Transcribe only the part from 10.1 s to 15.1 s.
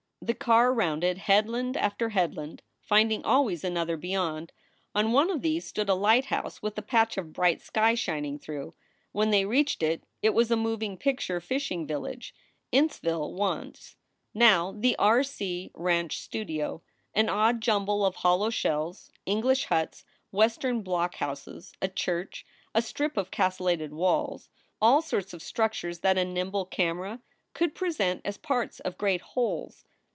it was a moving picture fishing village Inceville once, now the